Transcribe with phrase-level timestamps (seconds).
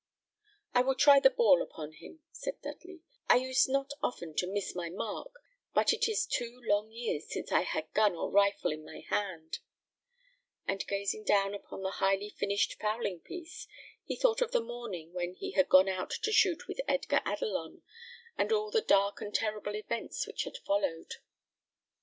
[0.73, 4.73] "I will try the ball upon him," said Dudley; "I used not often to miss
[4.73, 5.31] my mark,
[5.75, 9.59] but it is two long years since I had gun or rifle in my hand;"
[10.67, 13.67] and gazing down upon the highly finished fowling piece,
[14.03, 17.83] he thought of the morning when he had gone out to shoot with Edgar Adelon,
[18.39, 21.17] and all the dark and terrible events which had followed.